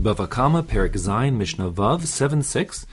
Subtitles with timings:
[0.00, 2.86] Bava Kamma, Perek Zayin, Mishnah Vav, 7 6.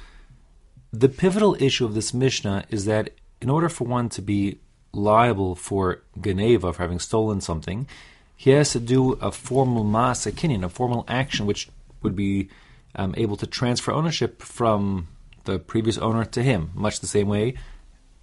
[0.91, 4.59] The pivotal issue of this Mishnah is that in order for one to be
[4.91, 7.87] liable for Geneva, for having stolen something,
[8.35, 11.69] he has to do a formal Kinyan, a formal action which
[12.03, 12.49] would be
[12.95, 15.07] um, able to transfer ownership from
[15.45, 17.53] the previous owner to him, much the same way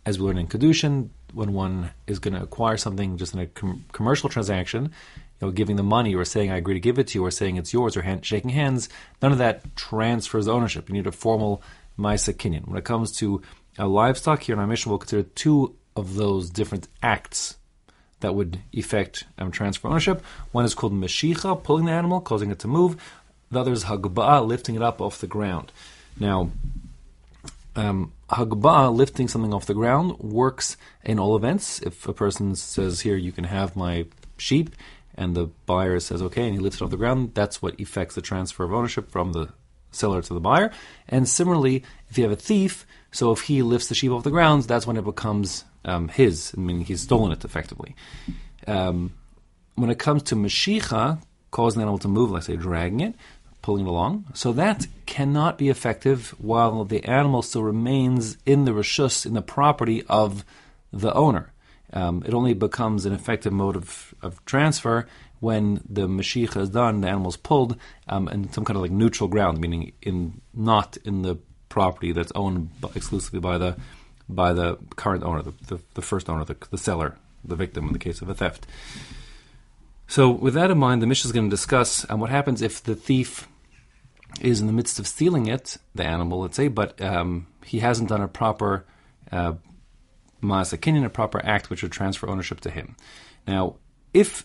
[0.05, 3.47] as we learn in Kedushin, when one is going to acquire something just in a
[3.47, 4.93] com- commercial transaction,
[5.41, 7.31] you know, giving the money or saying I agree to give it to you or
[7.31, 8.89] saying it's yours or hand- shaking hands,
[9.21, 10.89] none of that transfers ownership.
[10.89, 11.63] You need a formal
[11.99, 12.67] Maisa Kinyan.
[12.67, 13.43] When it comes to
[13.79, 17.57] livestock, here in our Mishnah, we'll consider two of those different acts
[18.21, 20.25] that would effect um, transfer ownership.
[20.53, 22.97] One is called Meshicha, pulling the animal, causing it to move.
[23.51, 25.71] The other is Hagba'ah, lifting it up off the ground.
[26.19, 26.51] Now,
[27.77, 31.81] um, Hagba'ah, lifting something off the ground, works in all events.
[31.83, 34.07] If a person says, Here, you can have my
[34.39, 34.75] sheep,
[35.17, 38.15] and the buyer says, Okay, and he lifts it off the ground, that's what effects
[38.15, 39.49] the transfer of ownership from the
[39.91, 40.71] seller to the buyer.
[41.09, 44.31] And similarly, if you have a thief, so if he lifts the sheep off the
[44.31, 47.95] ground, that's when it becomes um, his, I mean, he's stolen it effectively.
[48.67, 49.13] Um,
[49.77, 53.15] when it comes to Mashicha, causing the animal to move, let's say dragging it,
[53.63, 58.73] pulling it along, so that cannot be effective while the animal still remains in the
[58.73, 60.45] rishus, in the property of
[60.93, 61.53] the owner.
[61.95, 65.07] Um, it only becomes an effective mode of, of transfer
[65.41, 67.77] when the Mashicha is done, the animal is pulled,
[68.09, 72.33] um, in some kind of like neutral ground, meaning in not in the property that's
[72.35, 73.77] owned exclusively by the
[74.29, 77.93] by the current owner, the, the, the first owner, the, the, seller, the victim in
[77.93, 78.67] the case of a theft.
[80.07, 82.83] So, with that in mind, the Mishnah is going to discuss um, what happens if
[82.83, 83.47] the thief
[84.41, 88.09] is in the midst of stealing it, the animal, let's say, but um, he hasn't
[88.09, 88.87] done a proper
[89.31, 89.53] uh,
[90.51, 92.97] a proper act which would transfer ownership to him.
[93.47, 93.77] Now,
[94.13, 94.45] if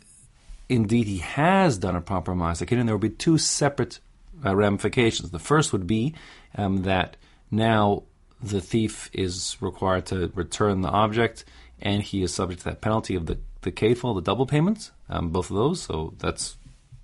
[0.67, 3.99] indeed he has done a proper Ma'asakin, there will be two separate
[4.45, 5.31] uh, ramifications.
[5.31, 6.15] The first would be
[6.55, 7.17] um, that
[7.51, 8.03] now
[8.41, 11.45] the thief is required to return the object,
[11.81, 15.29] and he is subject to that penalty of the the kafel, the double payments, um,
[15.29, 15.81] both of those.
[15.81, 16.55] So that's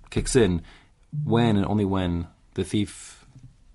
[0.08, 0.62] kicks in
[1.24, 3.26] when and only when the thief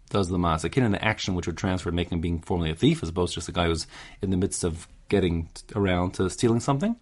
[0.10, 3.02] does the masakin and the action which would transfer, making him being formally a thief,
[3.04, 3.88] as opposed to just a guy who's
[4.22, 6.96] in the midst of getting around to stealing something.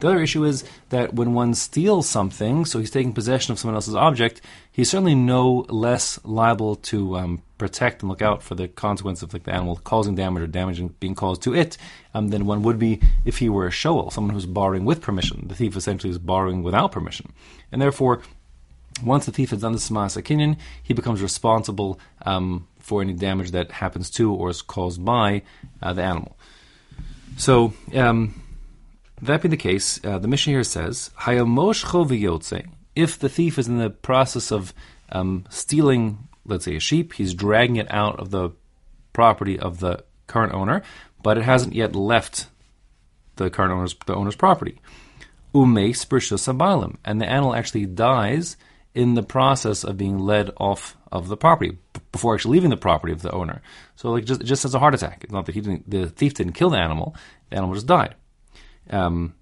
[0.00, 3.74] The other issue is that when one steals something, so he's taking possession of someone
[3.74, 8.68] else's object, he's certainly no less liable to um, protect and look out for the
[8.68, 11.78] consequence of like the animal causing damage or damage being caused to it
[12.12, 15.48] um, than one would be if he were a shoel, someone who's borrowing with permission.
[15.48, 17.32] The thief essentially is borrowing without permission,
[17.72, 18.22] and therefore.
[19.02, 23.50] Once the thief has done the Samas Akinyan, he becomes responsible um, for any damage
[23.50, 25.42] that happens to or is caused by
[25.82, 26.36] uh, the animal.
[27.36, 28.42] So, um,
[29.20, 31.10] that being the case, uh, the Mishnah here says,
[32.94, 34.72] If the thief is in the process of
[35.10, 38.50] um, stealing, let's say, a sheep, he's dragging it out of the
[39.12, 40.82] property of the current owner,
[41.22, 42.46] but it hasn't yet left
[43.36, 44.80] the current owner's, the owner's property.
[45.54, 48.56] Umeis and the animal actually dies
[48.94, 51.78] in the process of being led off of the property
[52.14, 53.60] before actually leaving the property of the owner.
[53.96, 55.24] So, like, just just as a heart attack.
[55.24, 57.16] It's not that he didn't, the thief didn't kill the animal;
[57.50, 58.14] the animal just died.
[58.88, 59.34] Um,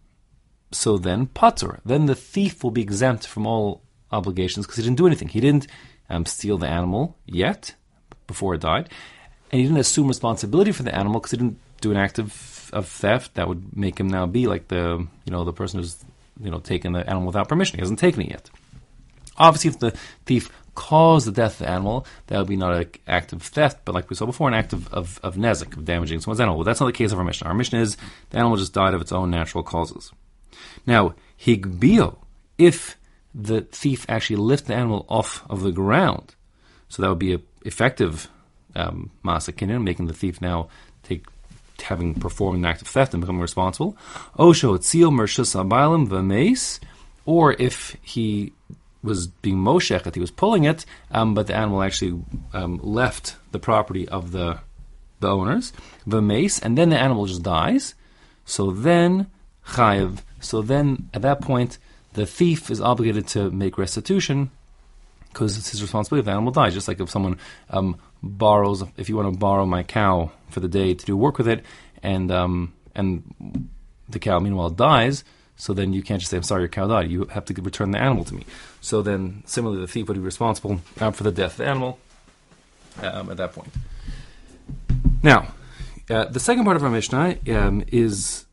[0.71, 1.81] so then, patur.
[1.85, 5.29] Then the thief will be exempt from all obligations because he didn't do anything.
[5.29, 5.67] He didn't
[6.09, 7.75] um, steal the animal yet
[8.27, 8.89] before it died,
[9.51, 12.71] and he didn't assume responsibility for the animal because he didn't do an act of,
[12.73, 16.03] of theft that would make him now be like the you know the person who's
[16.41, 17.77] you know taken the animal without permission.
[17.77, 18.49] He hasn't taken it yet.
[19.37, 19.91] Obviously, if the
[20.25, 23.81] thief caused the death of the animal, that would be not an act of theft,
[23.85, 26.59] but like we saw before, an act of, of, of nezik, of damaging someone's animal.
[26.59, 27.49] Well, that's not the case of our Mishnah.
[27.49, 27.97] Our Mishnah is
[28.31, 30.13] the animal just died of its own natural causes.
[30.87, 32.17] Now, higbio,
[32.59, 32.97] if
[33.35, 36.35] the thief actually lifted the animal off of the ground,
[36.89, 38.29] so that would be an effective
[38.75, 40.69] um, making the thief now
[41.03, 41.27] take
[41.83, 43.97] having performed an act of theft and becoming responsible.
[44.39, 46.79] Osho tzio mershus abalim v'meis,
[47.25, 48.53] or if he
[49.03, 52.23] was being moshechet, he was pulling it, um, but the animal actually
[52.53, 54.61] um, left the property of the
[55.21, 55.73] the owners,
[56.05, 57.95] the mace, and then the animal just dies.
[58.45, 59.29] So then
[59.69, 60.19] chayiv.
[60.41, 61.79] So then at that point,
[62.15, 64.51] the thief is obligated to make restitution
[65.29, 66.75] because it's his responsibility if the animal dies.
[66.75, 67.39] Just like if someone
[67.71, 71.39] um, borrows, if you want to borrow my cow for the day to do work
[71.39, 71.65] with it,
[72.03, 73.69] and um, and
[74.09, 75.25] the cow meanwhile dies
[75.63, 77.09] so then you can't just say, I'm sorry, your cow died.
[77.09, 78.45] You have to return the animal to me.
[78.81, 82.01] So then, similarly, the thief would be responsible um, for the death of the animal
[83.01, 83.71] um, at that point.
[85.23, 85.55] Now,
[86.11, 88.45] uh, the second part of our Mishnah um, is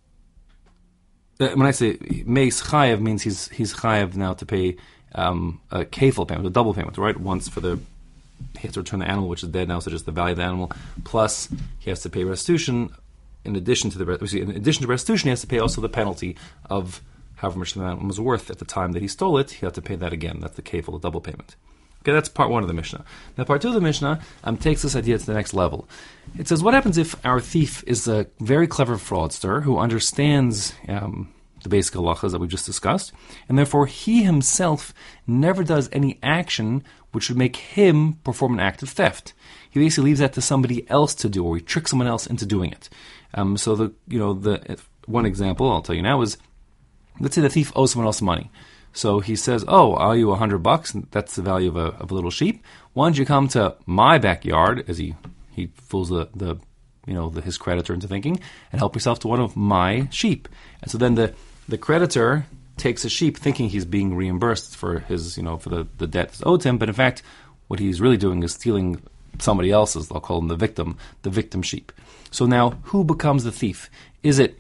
[1.40, 1.98] uh, when I say
[2.28, 4.78] Meis Chayev means he's he's Chayev now to pay
[5.16, 7.20] um, a kafel payment, a double payment, right?
[7.20, 7.80] Once for the
[8.60, 10.38] he has to return the animal which is dead now, so just the value of
[10.38, 10.72] the animal,
[11.06, 12.92] plus he has to pay restitution.
[13.50, 16.38] In addition to the in addition to restitution, he has to pay also the penalty
[16.70, 17.02] of
[17.38, 19.52] however much the animal was worth at the time that he stole it.
[19.52, 20.38] He had to pay that again.
[20.40, 21.56] That's the kefil, the double payment.
[22.02, 23.04] Okay, that's part one of the Mishnah.
[23.38, 25.90] Now, part two of the Mishnah um, takes this idea to the next level.
[26.38, 31.34] It says, what happens if our thief is a very clever fraudster who understands um,
[31.64, 33.12] the basic halachas that we just discussed,
[33.50, 34.94] and therefore he himself
[35.28, 39.34] never does any action which would make him perform an act of theft.
[39.70, 42.46] He basically leaves that to somebody else to do, or he tricks someone else into
[42.46, 42.90] doing it.
[43.34, 46.38] Um, so the you know the one example I'll tell you now is,
[47.20, 48.52] let's say the thief owes someone else money.
[48.94, 50.94] So he says, "Oh, I owe you a hundred bucks.
[50.94, 52.64] And that's the value of a, of a little sheep.
[52.94, 55.16] Why don't you come to my backyard?" As he
[55.52, 56.58] he fools the, the
[57.06, 58.40] you know the, his creditor into thinking,
[58.72, 60.48] and help yourself to one of my sheep.
[60.82, 61.34] And so then the
[61.68, 62.48] the creditor
[62.80, 66.30] takes a sheep thinking he's being reimbursed for his, you know, for the, the debt
[66.30, 67.22] that's owed to him, but in fact,
[67.68, 69.02] what he's really doing is stealing
[69.38, 71.92] somebody else's, I'll call him the victim, the victim sheep.
[72.32, 73.90] So now, who becomes the thief?
[74.24, 74.60] Is it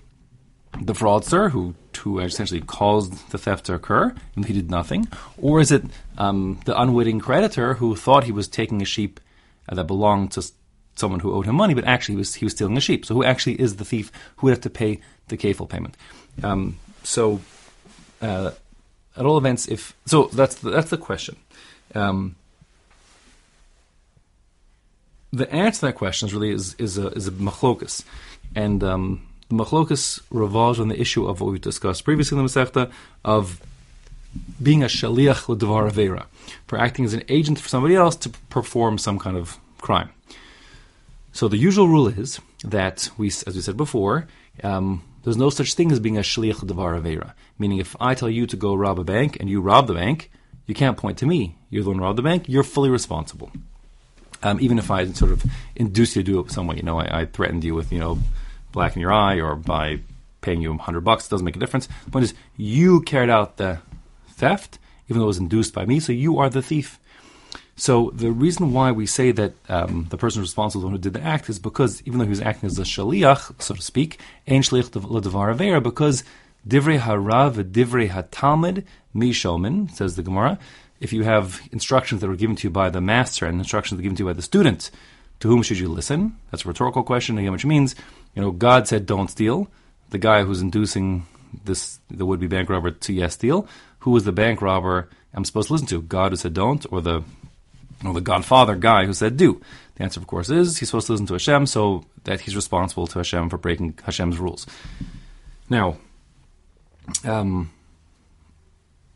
[0.81, 5.07] the fraudster who, who essentially caused the theft to occur and he did nothing?
[5.41, 5.83] Or is it
[6.17, 9.19] um, the unwitting creditor who thought he was taking a sheep
[9.67, 10.43] uh, that belonged to
[10.95, 13.05] someone who owed him money, but actually he was, he was stealing a sheep?
[13.05, 15.97] So who actually is the thief who would have to pay the kafel payment?
[16.43, 17.41] Um, so,
[18.21, 18.51] uh,
[19.17, 21.35] at all events, if so, that's the, that's the question.
[21.95, 22.35] Um,
[25.31, 27.31] the answer to that question is really is is a is a
[28.55, 32.49] and um, the machlokus revolves on the issue of what we discussed previously in the
[32.49, 32.91] Masechta
[33.23, 33.61] of
[34.61, 36.25] being a shaliach l'devar avera,
[36.67, 40.09] for acting as an agent for somebody else to perform some kind of crime.
[41.31, 44.27] So the usual rule is that we, as we said before,
[44.63, 47.33] um, there's no such thing as being a shliach devar avera.
[47.59, 50.31] Meaning, if I tell you to go rob a bank and you rob the bank,
[50.65, 51.55] you can't point to me.
[51.69, 52.45] You're the one who robbed the bank.
[52.47, 53.51] You're fully responsible.
[54.41, 55.45] Um, even if I sort of
[55.75, 57.99] induce you to do it some way, you know, I, I threatened you with, you
[57.99, 58.17] know,
[58.71, 59.99] black in your eye or by
[60.41, 61.87] paying you a hundred bucks, it doesn't make a difference.
[62.05, 63.81] The point is, you carried out the
[64.29, 64.79] theft,
[65.09, 66.99] even though it was induced by me, so you are the thief.
[67.79, 71.13] So the reason why we say that um, the person responsible, the one who did
[71.13, 74.19] the act, is because even though he was acting as a shaliach, so to speak,
[74.45, 76.25] ein shliach ledavar avera, because
[76.67, 78.83] divrei harav divrei hatalmid
[79.15, 80.59] mishomin, says the Gemara,
[80.99, 84.01] if you have instructions that were given to you by the master and instructions that
[84.01, 84.91] were given to you by the student,
[85.39, 86.35] to whom should you listen?
[86.51, 87.95] That's a rhetorical question, again, which means,
[88.35, 89.69] you know, God said don't steal.
[90.09, 91.25] The guy who's inducing
[91.63, 93.69] this the would-be bank robber to yes steal.
[93.99, 96.01] Who is the bank robber I'm supposed to listen to?
[96.01, 97.23] God who said don't, or the
[98.05, 99.61] or the Godfather guy who said do?
[99.95, 103.07] The answer, of course, is he's supposed to listen to Hashem, so that he's responsible
[103.07, 104.65] to Hashem for breaking Hashem's rules.
[105.69, 105.97] Now,
[107.25, 107.71] um,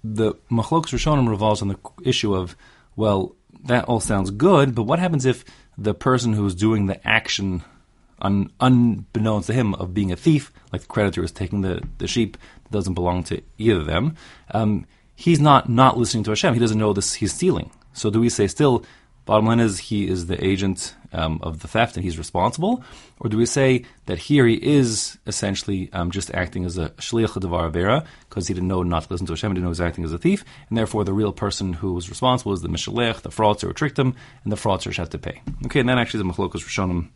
[0.04, 2.56] the Machlokes Rishonim revolves on the issue of,
[2.96, 3.36] well,
[3.66, 5.46] that all sounds good, but what happens if
[5.78, 7.64] the person who's doing the action,
[8.20, 12.08] un, unbeknownst to him, of being a thief, like the creditor is taking the, the
[12.08, 14.16] sheep that doesn't belong to either of them,
[14.52, 14.86] um,
[15.16, 16.54] he's not not listening to Hashem.
[16.54, 17.14] He doesn't know this.
[17.14, 17.72] He's stealing.
[17.94, 18.84] So do we say still,
[19.26, 22.84] bottom line is he is the agent um, of the theft and he's responsible?
[23.20, 27.40] Or do we say that here he is essentially um, just acting as a shliach
[27.40, 29.80] devar avera because he didn't know not to listen to Hashem, he didn't know he
[29.80, 32.68] was acting as a thief, and therefore the real person who was responsible is the
[32.68, 35.42] mishalech, the fraudster who tricked him, and the fraudster should have to pay.
[35.66, 37.10] Okay, and then actually the machlokas rishonim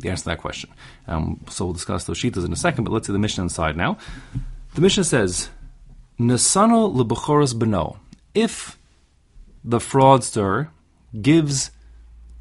[0.00, 0.70] the answer to that question.
[1.06, 3.76] Um, so we'll discuss those shitas in a second, but let's see the Mishnah inside
[3.76, 3.98] now.
[4.74, 5.48] The Mishnah says,
[6.18, 7.98] Nasano lebuchoros beno.
[8.34, 8.75] If
[9.66, 10.68] the fraudster
[11.20, 11.72] gives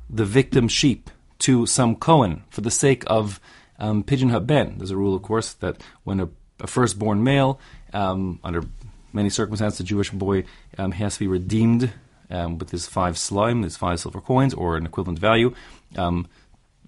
[0.10, 3.42] the victim sheep to some Cohen for the sake of
[3.80, 4.78] um, pidyon haben.
[4.78, 6.30] There's a rule, of course, that when a,
[6.60, 7.60] a firstborn male,
[7.92, 8.64] um, under
[9.12, 10.46] many circumstances, a Jewish boy
[10.78, 11.92] um, has to be redeemed
[12.30, 15.54] um, with his five selaim, his five silver coins, or an equivalent value,
[15.98, 16.28] um,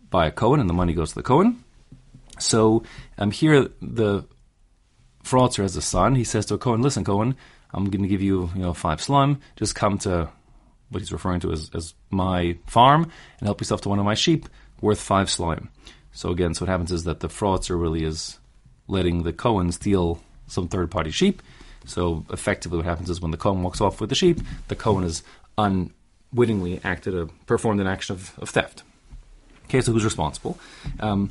[0.09, 1.63] by a Cohen, and the money goes to the Cohen.
[2.39, 2.83] So
[3.17, 4.25] um, here, the
[5.23, 6.15] fraudster has a son.
[6.15, 7.35] He says to a Cohen, "Listen, Cohen,
[7.73, 9.39] I'm going to give you, you know, five selaim.
[9.55, 10.29] Just come to
[10.89, 13.03] what he's referring to as, as my farm
[13.39, 14.47] and help yourself to one of my sheep
[14.81, 15.67] worth five selaim.
[16.11, 18.39] So again, so what happens is that the fraudster really is
[18.87, 21.41] letting the Cohen steal some third party sheep.
[21.85, 25.03] So effectively, what happens is when the Cohen walks off with the sheep, the Cohen
[25.03, 25.23] has
[25.57, 28.83] unwittingly acted a performed an action of, of theft.
[29.65, 30.57] Okay, so who's responsible?
[30.99, 31.29] Um,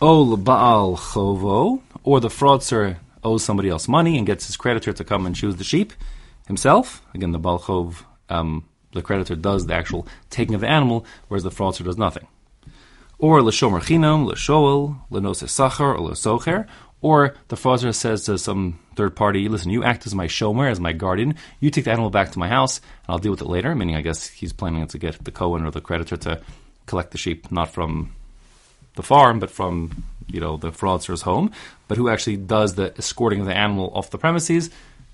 [0.00, 5.04] o Baal Chovo, or the fraudster owes somebody else money and gets his creditor to
[5.04, 5.92] come and choose the sheep
[6.46, 7.02] himself.
[7.14, 11.50] Again, the Balchov, um, the creditor does the actual taking of the animal, whereas the
[11.50, 12.26] fraudster does nothing.
[13.18, 16.66] Or l'shomer chinam, l'shoel, l'nose sachar, or l'socher,
[17.00, 20.80] or the fraudster says to some third party, listen, you act as my shomer, as
[20.80, 21.34] my guardian.
[21.60, 23.74] You take the animal back to my house, and I'll deal with it later.
[23.74, 26.40] Meaning, I guess he's planning to get the Cohen or the creditor to
[26.86, 28.14] collect the sheep, not from
[28.96, 31.50] the farm, but from you know the fraudster's home.
[31.88, 34.70] But who actually does the escorting of the animal off the premises?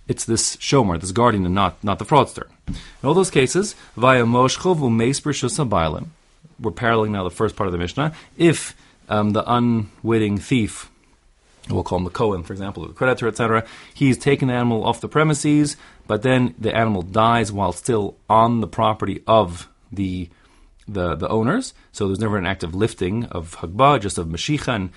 [0.07, 2.49] It's this shomer, this guardian, and not not the fraudster.
[2.69, 6.07] In all those cases, via moshchov
[6.61, 8.15] We're paralleling now the first part of the Mishnah.
[8.37, 8.77] If
[9.09, 10.91] um, the unwitting thief
[11.71, 13.65] we'll call him the Cohen, for example, the creditor, etc.
[13.93, 18.61] He's taken the animal off the premises, but then the animal dies while still on
[18.61, 20.29] the property of the
[20.87, 21.75] the, the owners.
[21.93, 24.91] So there's never an act of lifting of Hagbah, just of Mashicha, and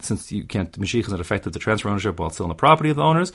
[0.00, 2.90] since you can't, Mashicha is not effective to transfer ownership while still on the property
[2.90, 3.32] of the owners,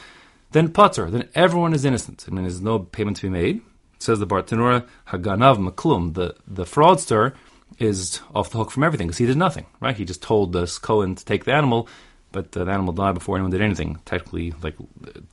[0.51, 3.61] then Pater, then everyone is innocent, and there's no payment to be made.
[3.99, 7.35] Says the Bartenura, Haganav Maklum, the, the fraudster
[7.77, 9.95] is off the hook from everything because he did nothing, right?
[9.95, 11.87] He just told this Cohen to take the animal,
[12.31, 14.75] but the animal died before anyone did anything, technically, like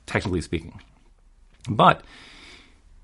[0.04, 0.80] technically speaking.
[1.68, 2.02] But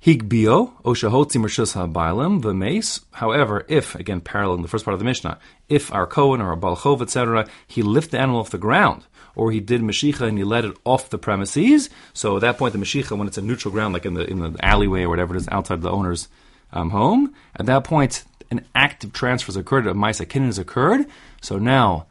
[0.05, 3.05] higbio oshahotzi mershus haBailim v'meis.
[3.13, 6.57] However, if again paralleling the first part of the Mishnah, if our Kohen or a
[6.57, 7.49] Balchov etc.
[7.67, 10.77] he lift the animal off the ground, or he did Mashicha and he let it
[10.85, 14.05] off the premises, so at that point the Mashicha, when it's a neutral ground, like
[14.05, 16.29] in the in the alleyway or whatever it is outside the owner's
[16.73, 21.07] um, home, at that point an active transfer has occurred, a Maisa has occurred.
[21.41, 22.07] So now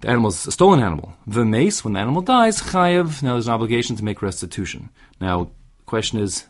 [0.00, 1.14] the animal is a stolen animal.
[1.26, 3.22] The mace, when the animal dies, chayev.
[3.22, 4.90] Now there's an obligation to make restitution.
[5.20, 6.46] Now, the question is,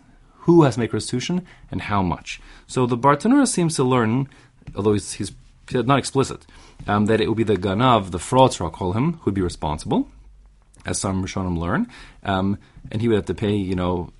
[0.46, 2.40] who has to make restitution and how much?
[2.68, 4.28] So the Bartenura seems to learn,
[4.76, 5.32] although he's, he's
[5.72, 6.46] not explicit,
[6.86, 9.42] um, that it would be the ganav, the fraudster, I'll call him, who would be
[9.42, 10.08] responsible,
[10.84, 11.88] as some Rishonim learn,
[12.22, 12.58] um,
[12.92, 14.12] and he would have to pay, you know,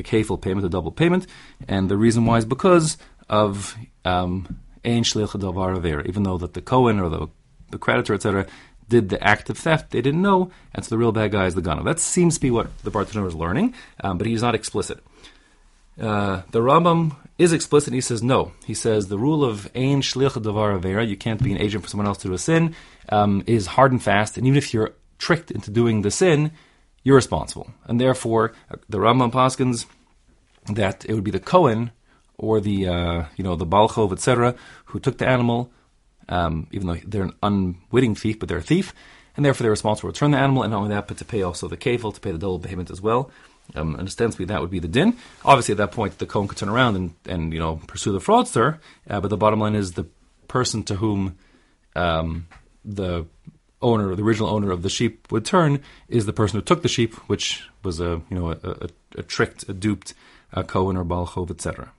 [0.00, 1.28] a kafel payment, a double payment,
[1.68, 7.28] and the reason why is because of um, even though that the Cohen or the
[7.70, 8.46] the creditor, etc.,
[8.88, 9.90] did the act of theft.
[9.90, 11.84] They didn't know, and so the real bad guy is the ganav.
[11.84, 14.98] That seems to be what the Bartanur is learning, um, but he's not explicit.
[16.00, 17.92] Uh, the Rambam is explicit.
[17.92, 18.52] He says no.
[18.64, 21.90] He says the rule of ein shlich davar avera, you can't be an agent for
[21.90, 22.74] someone else to do a sin,
[23.08, 24.38] um, is hard and fast.
[24.38, 26.52] And even if you're tricked into doing the sin,
[27.02, 27.70] you're responsible.
[27.86, 29.86] And therefore, uh, the Rambam paskins
[30.66, 31.90] that it would be the Cohen
[32.36, 34.54] or the uh, you know the Balchov etc.
[34.86, 35.70] who took the animal
[36.28, 38.94] um, even though they're an unwitting thief, but they're a thief,
[39.36, 41.42] and therefore they're responsible to return the animal, and not only that, but to pay
[41.42, 43.30] also the kafel, to pay the double payment as well.
[43.74, 45.16] Um, and ostensibly that would be the din.
[45.44, 48.18] Obviously, at that point, the Kohen could turn around and, and you know pursue the
[48.18, 48.78] fraudster.
[49.08, 50.06] Uh, but the bottom line is the
[50.48, 51.36] person to whom
[51.94, 52.46] um,
[52.84, 53.26] the
[53.82, 56.88] owner, the original owner of the sheep, would turn is the person who took the
[56.88, 60.14] sheep, which was a you know a, a, a tricked, a duped
[60.52, 61.92] uh, Cohen or Balchov, etc.